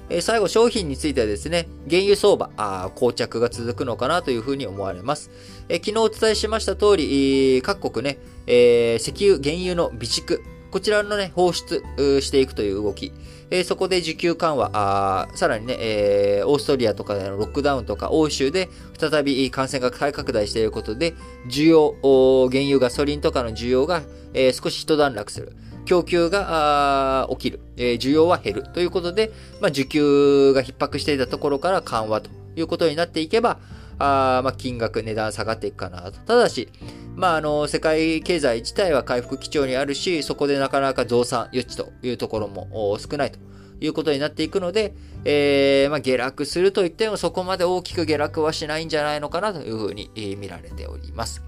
[0.08, 5.30] え最後、商品についてはですね、原油相場、あ膠着が続くのかなというふうに思われます。
[5.68, 11.82] え昨日お伝えしました通り、各国ね、えー、石油、原油の備蓄、こちらのね、放出
[12.20, 13.12] していくという動き。
[13.50, 21.14] えー、そこで需給緩和、あさらにね、えー、オーストリアとかでのロックダウンとか欧州で再び感染が再拡大していることで、
[21.48, 21.94] 需要、
[22.50, 24.02] 原油ガソリンとかの需要が、
[24.34, 25.52] えー、少し一段落する。
[25.86, 29.30] 供給が起きる、えー、需要は減るということで、
[29.60, 33.58] まあ、需給が逼迫していたところから緩和ということになっていけば、
[33.98, 36.18] あまあ、金額、値段下がっていくかなと。
[36.20, 36.68] ただし、
[37.14, 43.38] まあ、あの、世界経済自体は回復基調にあるし、そこでなかなか増産余地というところも少ないと
[43.80, 51.42] いうことになっていくので、えー、まあ、下落すると言ってもそこまで大きく下落はしないんじゃないのかなというふうに見られております。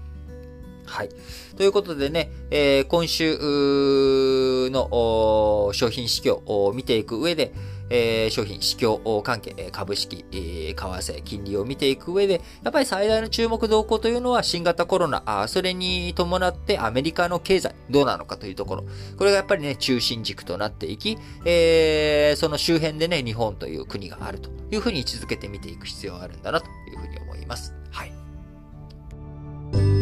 [0.89, 1.09] はい。
[1.55, 7.53] ということでね、えー、今週の商品市況を見ていく上で、
[7.89, 18.85] えー、商品、市況関係、株式、為替、金利を見ていく上で、やっぱり最大の注目動向というのは新型コロナ、あそれに伴ってアメリカの経済、どうなのかというところ。
[19.17, 27.73] これがやっぱりね、中心軸となっていき、えー、その周辺でね、日本という国があるというふうに位置づけて見ていく必要があるんだなというふうに思います。
[27.91, 29.98] はい。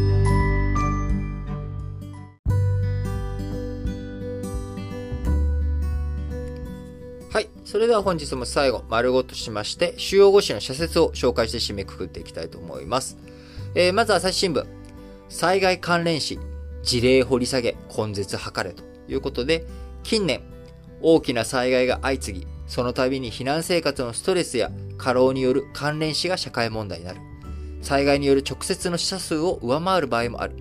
[7.29, 7.49] はい。
[7.65, 13.17] それでは本日も最後、丸ごとしまして、主要5紙の社説を紹介して締めくくっていきたいと思います。
[13.75, 14.65] えー、まず朝日新聞。
[15.27, 16.39] 災害関連死、
[16.83, 19.65] 事例掘り下げ、根絶図れということで、
[20.03, 20.41] 近年、
[21.01, 27.19] 大きな災害が相次ぎ、その度に避難生活のストレスや過労による関連死が社会問題になる。
[27.81, 30.55] 災害による直接の死者数を上回る場合もある。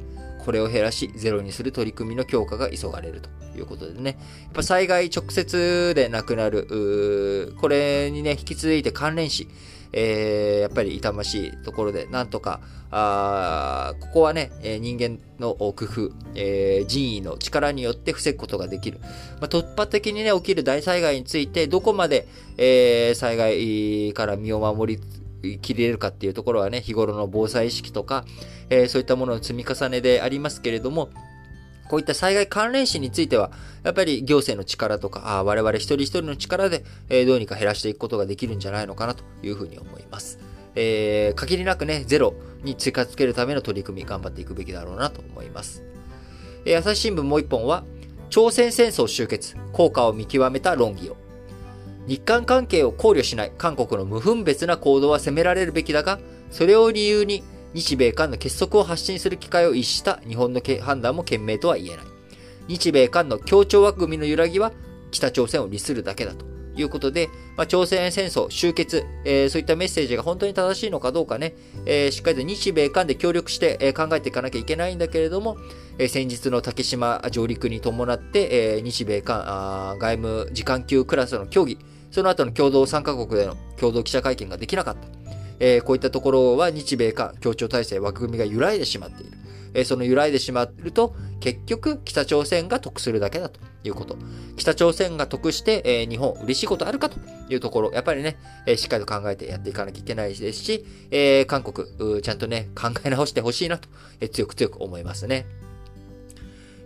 [0.45, 3.31] これを減らし、ゼロにする取り組みの強化が急がれると。
[3.57, 9.49] いうことでね、やっぱ災害直接で亡くなる、これにね、引き続いて関連死、
[9.93, 18.99] えー、やっぱり痛ましいところで、なんとか、あここはね、え人間の工夫、えー、人為の力によって防ぐことができる。
[19.01, 19.09] ま
[19.43, 28.25] あ、突発的にね、起きる大災害について、どこまで、えー、災害から身を守り切れるかっていうところはね、日頃の防災意識とか、
[28.71, 31.11] えー、そういったものの積み重ねでありますけれども、
[31.89, 33.51] こういった災害関連死については、
[33.83, 40.39] やっぱり行政の力とか、我々一人一人の力で、えー、どうにか減らしていくことができるんじゃないのかなというふうに思います。
[40.75, 45.83] えー、限りなくね、ゼロに追加つけるための取り組み、頑張っていくべきだろうなと思います。
[46.65, 47.85] えー、朝日新聞もう一本は、
[48.29, 51.17] 朝鮮戦争終結、効果を見極めた論議を。
[52.07, 56.19] 日韓関係を考慮しない韓国の無分別な行動は責められるべきだが、
[56.51, 57.43] それを理由に
[57.77, 62.07] 日米韓の結束を発信する機会を逸した日本の判断も賢明とは言えない。
[62.69, 64.73] 日米韓の協調枠組みの揺らぎは
[65.11, 71.55] 北朝鮮を利するだけだということで、まあ、朝鮮戦争終結、えー、そういったメッセージが本当に正しいのかどうかね、
[71.85, 75.59] えー、しっかりと日米韓で協力して、えー、考えていかなきゃいけないんだけれども、
[75.99, 81.79] え先日の竹島上陸に伴って、え日米韓外務次官級クラスの協議、
[82.11, 85.36] その後の共同3カ国での共同記者会見ができなかった。
[85.59, 89.37] えこういったところは日米韓協調体制枠組みが揺らいでしまっている。
[89.77, 94.17] えその揺らいでしまうと、結局北朝鮮が得するだけだということ。
[94.57, 97.19] 北朝鮮が得して、えー、日本嬉しいことあるかと
[97.51, 103.89] いうところ、やっぱりね、えー、しっかりと考えてやっていかなきゃいけないですし、えー、韓国、ちゃんとね、 考え直してほしいなと、
[104.21, 105.47] え強く強く思いますね。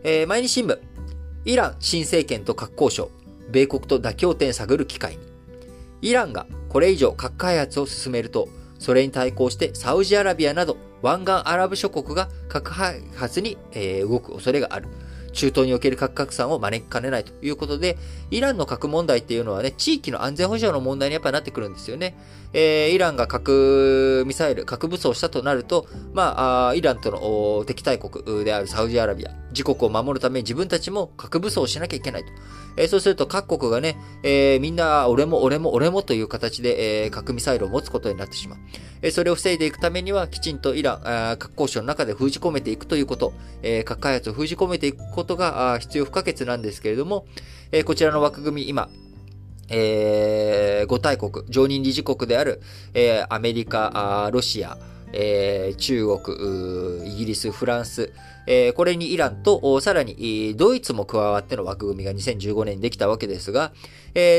[0.02, 0.78] え毎日新聞、
[1.44, 3.10] イラン新政権と核交渉、
[3.50, 5.18] 米国と妥協点探る機会に。
[6.02, 8.48] イランがこれ以上核開発を進めると、
[8.80, 14.88] それに対抗してサウジアラビアなど湾岸アラブ諸国が核開発に、え動く恐れがある。
[15.32, 17.96] 中東における核拡散を招きかねないということで、
[18.30, 22.16] イランの核問題っていうのはね、地域の安全保障の問題にやっぱなってくるんですよね。
[22.52, 32.32] えー、イランが核ミサイル、核武装したとなると、まあ、イランとの敵対国であるサウジアラビア、自国を守るために自分たちも核武装しなきゃいけないと。
[32.80, 38.58] えー、そうすると各国がね、えー、みんな俺も俺も俺もという形で、えー、核ミサイルを持つことになってしまう。
[39.02, 47.26] え、それを防いでいくためには、きちんとイラン、あ核交渉の中で封じ込めていくということ、え、核開発を封じ込めていくことが必要不可欠なんですけれども、
[47.70, 48.88] え、こちらの枠組み、今、
[49.68, 52.60] えー、5大国、常任理事国である、
[52.94, 54.76] え、アメリカ、ロシア、
[55.12, 58.12] え、中国、イギリス、フランス、
[58.74, 63.72] これにイランと、さらにドイツも加わっての枠組みが2015年にできたわけですが、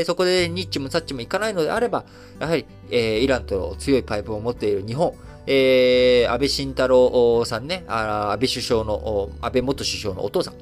[0.04, 2.04] そこでニッチもサッチもいかないのであれば、
[2.38, 5.14] やはり、イランとの強いパイプを持っている日本、
[5.46, 10.54] えー、安倍晋太郎さんね、安倍首相の、安倍元首相のお父さん、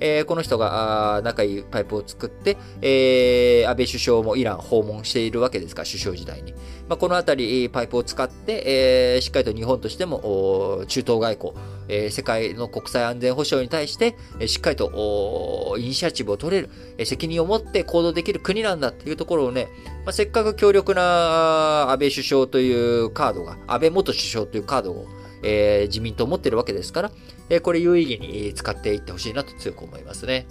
[0.00, 6.52] えー、この人が仲いいパイプを作って、えー、安倍首相もイラン訪問しているわけですから、首相時代に。
[6.88, 11.52] まあ、このあたり、パイプを使って、えー、しっかりと日本としても、中東外交、
[11.88, 19.68] えー、世界の国際安全保障に対して、えー、しっかりとイニシアチブを取れる、えー、責任を持って行動できる国なんだっていうところをね、
[20.04, 25.06] まあ、せっかく強力な安倍首相というカードが、安倍元首相というカードを、
[25.42, 27.10] えー、自民党持ってるわけですから、
[27.50, 30.46] え、これ有意義に使っていってほしいなと強く思いますね。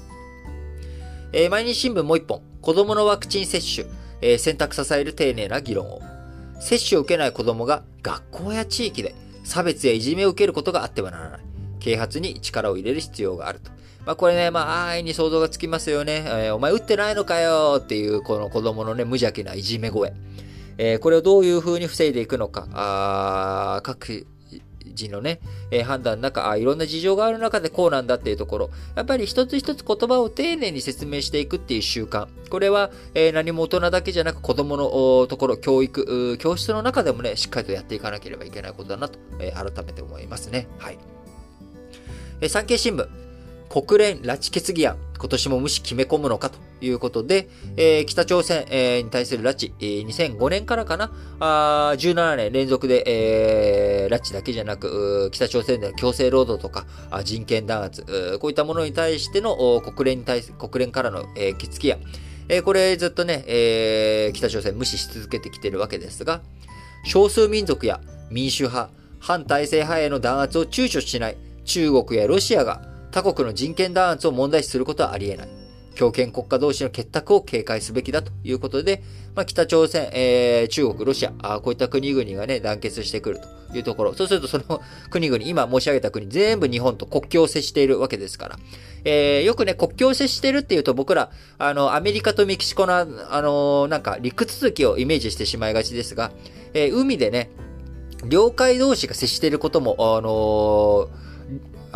[1.33, 3.87] え、毎日新聞もう一本、子供のワクチン接種、
[4.21, 6.01] え、選択支える丁寧な議論を。
[6.59, 11.41] 接種を受けない子供が学校や地域で差別やいじめを受けることがあってはならない。
[11.79, 13.71] 啓発に力を入れる必要があると。
[14.05, 16.23] まあこれね、まあ安易に想像がつきますよね。
[16.25, 20.13] えー、お前打ってないのかよっていうこの子供のね、無邪気ないじめ声。
[20.77, 22.67] えー、これをどういう風に防いでいくのか。
[22.73, 24.25] あ各
[24.97, 25.39] 人のね、
[25.71, 32.27] えー、判断の中あ、いろんな事情がある中でこうなんだっていうところ、やっぱり一つ一つ言葉を丁寧に説明していくっていう習慣。
[32.49, 40.67] これは、えー、何も大人だけじゃなく子供のところ、教育、教室の中でもね、しっかりとやっていかなければいけないことだなと、えー、改めて思いますね。
[40.79, 40.97] はい。
[42.41, 43.26] え、産経新聞。
[43.70, 58.03] 国連拉致決議案、今年も無視決め込むのかということで、えー、北朝鮮、えー、に対する拉致、えー、2005年からかな、あ17年連続で、えー、拉致だけじゃなく、北朝鮮での強制労働とか、あ人権弾圧、
[58.39, 61.99] こういったものに対しての国連に対す国連からの、えー、決議案、
[62.49, 66.41] えー、これずっとね、えー、北朝鮮無視し続けてきてるわけですが、
[67.03, 67.99] 少数民族や
[68.30, 72.82] 民主派、反体制派への弾圧を躊躇しない中国やロシアが
[73.18, 75.47] 他国の人権弾圧を問題視することはあり得ない。
[75.95, 79.01] 強権国家同士の結託を警戒すべきだということで、
[79.34, 83.39] まあ、北朝鮮、えー、中国、ロシアあ、こういった国々がね、団結してくる
[83.72, 84.13] というところ。
[84.13, 88.59] そうすると、その国々、今申し上げた国、全部日本と国境を接しているわけですから。
[89.03, 93.05] えー、よくね、国境を接しているっていうと、僕ら、あの、アメリカとメキシコの、あ
[93.41, 96.32] の、なんか、陸続きをイメージしてしまいがちですが、
[96.76, 97.49] えー、海でね、
[98.28, 101.26] 領海同士が接していることも、あのー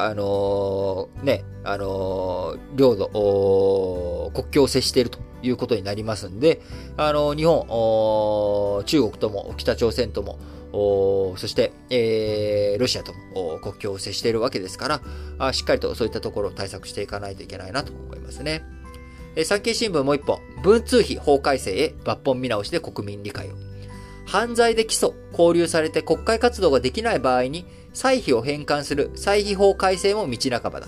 [0.06, 6.62] あのー、ね、あのー、領土、国境を接しているということになりますんで、
[6.98, 10.40] あのー、日本、中国とも北朝鮮とも、
[10.72, 15.02] そして、えー、ロシアとも国境を接しているわけですから
[15.38, 18.64] あ、しっかりとそういったところを対策していかないといけないなと思いますね。
[19.36, 23.52] え産経新聞もう一本、文通費法改正へ抜本見直しで国民理解を。
[24.26, 30.88] 犯罪で起訴、交留されて国会活動ができない場合に、歳費を返還する歳費法改正も道半ばだ。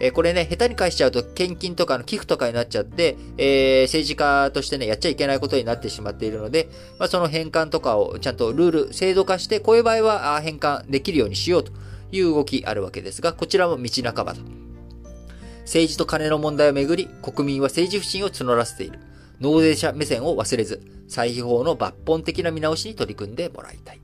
[0.00, 6.68] え、これね、下手に返しちゃうと献金とかの寄付とかになっちゃって、えー、政治家としてね、やっちゃいけないことになってしまっているので、
[6.98, 11.72] まあ、その返還とかをちゃんとルール、制度化して、こういう場合は返還できるようにしようと
[12.12, 14.40] いう動きあるわけですが、こちらも道半ばだ。
[15.62, 19.00] 政治と金の問題をめぐり、国民は政治不信を募らせている。
[19.40, 24.00] 納税者目線を忘れず、歳費法の抜本的な見直しに取り組んでもらいたい。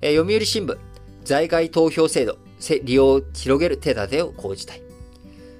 [0.00, 0.76] えー、読売新聞、
[1.24, 2.38] 在外投票制度、
[2.84, 4.82] 利用を広げる手立てを講じたい。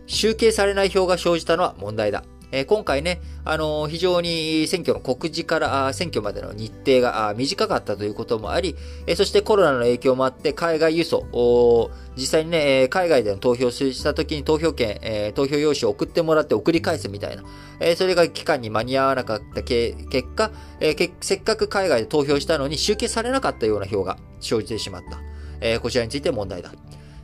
[0.06, 2.24] 集計されない票が生じたのは問題だ。
[2.54, 17.42] え今回ね、あの非常に選挙の告示から選挙までの日程が短かったということもあり、えそしてコロナの影響もあって海外輸送、実際にね、海外での投票した時に投票権、え投票用紙を送ってもらって送り返すみたいな、
[17.80, 19.96] えそれが期間に間に合わなかった結
[20.36, 20.50] 果、
[20.80, 25.31] えせっかく海外で投票したのに集計されなかったような票が生じてしまった。
[25.62, 26.72] えこちらについて問題だ。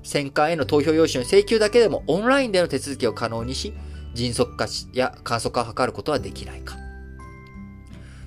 [0.02, 3.74] 選管への投票用紙の請求だけでもオンラインでの手続きを可能にし、
[4.14, 6.76] 迅速化や簡素化を図ることはできないか。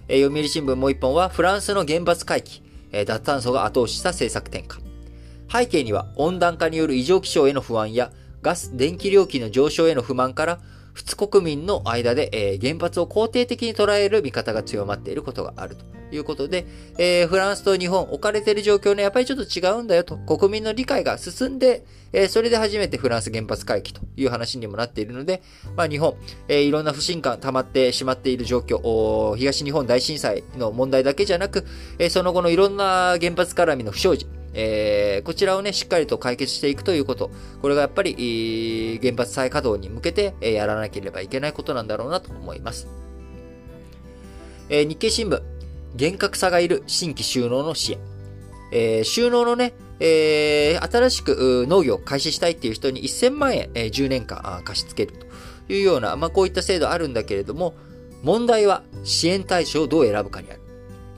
[0.07, 4.81] えー、読売新聞もう一本は、フランスの原発回帰、えー、脱炭素が後押しした政策転換。
[5.49, 10.59] 背景には、温暖化による異常気象への不安や、ガス、電気料金の上昇への不満から、
[10.93, 16.65] 仏国民の間で、えー、原発を肯定的に捉える見方が強まっていることがあるということで、
[16.97, 25.41] えー、フランスと日本置かれている状況ね、やっぱりちょっと違うんだよと、国民の理解が進んで、えー、それで初めてフランス原発回帰という話にもなっているので、
[25.75, 26.15] まあ日本、
[26.47, 31.65] えー、いろんな不信感溜まってしまっている状況、東日本大震災の問題だけじゃなく、
[31.99, 37.31] えー、その後のいろんな原発絡みの不祥事、えー、こちらをね、しっかりと解決していくということ。
[37.61, 42.87] これがやっぱり、原発再稼働に向けて、えー、やらなければいけないことなんだろうなと思います。
[44.69, 45.41] えー、日経新聞、
[45.95, 47.99] 厳格さがいる新規収納の支援。
[48.73, 55.17] えー、収納のね、えー、新しく農業を開始したいっていう人に1000万円、えー、10年間貸し付ける
[55.67, 57.75] というような、まあ、こういった制度あるんだけれども、
[58.23, 60.61] 問題は支援対象をどう選ぶかにある。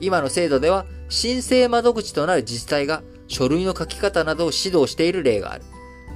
[0.00, 5.64] 今の制度では、申請窓口となる自治体が書類の書き方などを指導している例がある。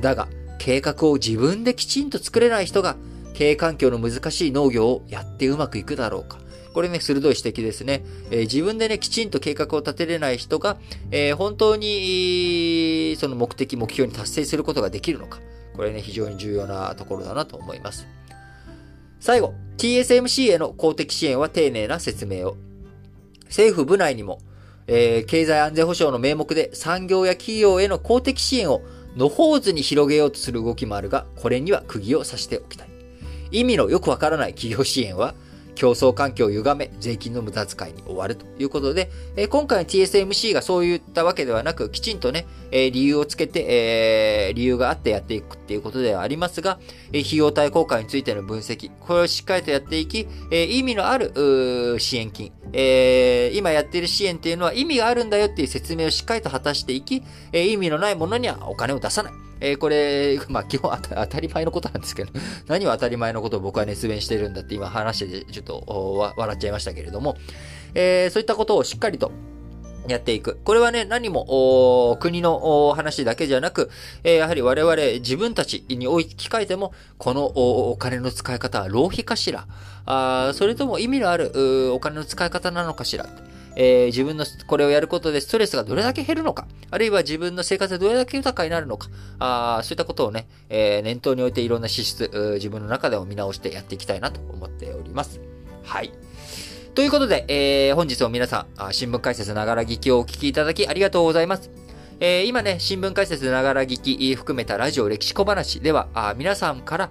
[0.00, 0.28] だが、
[0.58, 2.96] 計画を自分できちんと作れない人が、
[3.34, 6.38] 経営環境の難しい農業をやってうまくいくだろうか。
[6.74, 8.04] これね、鋭い指摘ですね。
[8.30, 10.76] えー、自分でね、きちんと計画を立てれない人が、
[11.10, 15.40] えー、本当に、その目的、目標に達成することができるのか。
[15.74, 18.06] これね、非常に重要なところだなと思います。
[19.20, 22.56] 最後、TSMC への公的支援は丁寧な説明を。
[23.46, 24.40] 政府部内にも、
[24.88, 28.82] えー、経済安全保障の名目で産業や企業への公的支援を
[29.16, 32.88] 野放図に広げようとする動きもあるが、これには釘を刺しておきたい。
[33.50, 35.34] 意味のよくわからない企業支援は、
[35.78, 46.80] 競争環境を歪め、税金の無駄遣いに終わるということで、えー、今回の TSMC がそういったわけではなく、きちんとね、えー、理由をつけて、えー、理由があってやっていくっていうことではありますが、
[47.12, 57.22] え費用対効果についての分析、これをしっかりとやっていき、え意味のある支援金、え今やっている支援っていうのは意味があるんだよっていう説明をしっかりと果たしていき、
[57.52, 59.47] え意味のないものにはお金を出さない。
[59.60, 62.32] えー、これ、 まあ、基本当たり前のことなんですけど、
[62.68, 67.36] 何を当たり前のことを僕は熱弁してるんだって今話して、ちょっと笑っちゃいましたけれども、
[67.94, 69.32] えー、そういったことをしっかりと
[70.06, 70.58] やっていく。
[70.64, 73.90] これはね、何も、国の話だけじゃなく、
[74.24, 79.66] えー、やはり我々自分たちに置き換えても、このお金の使い方は浪費かしら？
[80.06, 83.26] あそれとも意味のあるお金の使い方なのかしら？
[83.80, 89.08] えー、自分のこれをやることでストレスがどれだけ減るのか、あるいは自分の生活でどれだけ豊かになるのか、
[89.38, 95.40] あそういったことをね、えー、念頭に置いていろんな資質、自分の中でも見直してやっていきたいなと思っております。
[95.84, 96.12] はい。
[96.94, 101.70] ということで、えー、本日も皆さん、新聞解説ながら聞きをお聞きいただきありがとうございます。
[102.18, 107.10] えー、今ね、新聞解説ながら聞き含めたラジオ歴史小話では、あ皆さんから、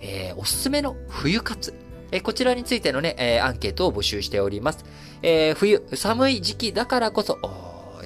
[0.00, 1.74] えー、おすすめの冬活、
[2.10, 4.86] えー、こちらについてのね、えー、アンケートを募集しております。
[5.22, 7.38] えー、冬、寒い時期だからこそ、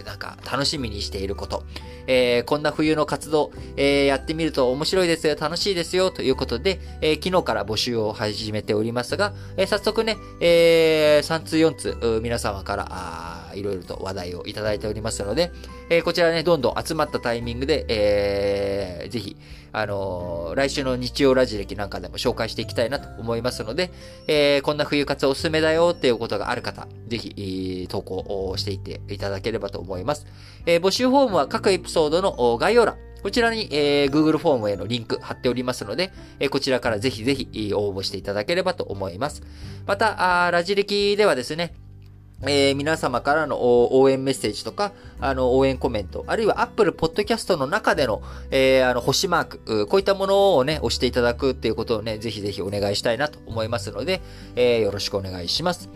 [0.04, 1.62] なんか楽しみにしていること、
[2.06, 15.52] えー、こんな冬の活動、えー、やってみると面白いですよ、楽しいですよ、ということで、えー、昨日から募集を始めておりますが、え早速ね、え3通4通、皆様から、あいろいろと話題をいただいておりますので、
[15.88, 19.36] えこちらね、どんどん集まったタイミングで、えー、ぜひ、
[19.72, 23.90] あのー、来週の日曜ラジ歴なんかでも紹介していきたいなと思いますので、
[24.26, 30.26] えー、こんな冬活おすすめだよっていうことがある方、ぜひ、投稿をしていっていただければと思います。
[30.66, 39.42] えー、募集フォームは各エピソードの概要欄、こちらに、えー、Google フォームへのリンク貼っておりますので、えー、こちらからぜひぜひ応募していただければと思います。
[39.86, 41.74] また、ラジ歴ではですね、
[42.42, 54.22] えー、皆様からの応援メッセージとか、あの、応援コメント、あるいは Apple Podcast の中での、えー、あの、星マーク、こういったものをね、押していただくっていうことをね、ぜひぜひお願いしたいなと思いますので、
[54.56, 55.90] えー、よろしくお願いします。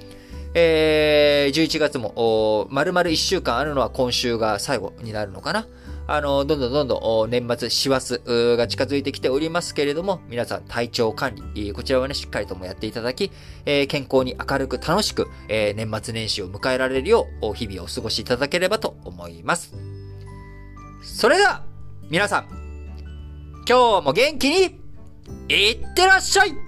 [0.57, 5.67] えー、11月も、丸々1週間あるのは今週が最後になるのかな。
[6.07, 13.31] あの、どんどんどんどん年末、師走が近づいてきておりますけれども、皆さん体調管理、こちらはね、しっかりともやっていただき、
[13.65, 19.75] え健康に明るく楽しく、え年末年始を迎えられるよう、日々をお過ごしいただければと思います。
[21.03, 21.65] それでは、
[22.11, 22.49] 皆さん、
[23.67, 24.79] 今日も元気に、
[25.49, 26.64] いってらっしゃい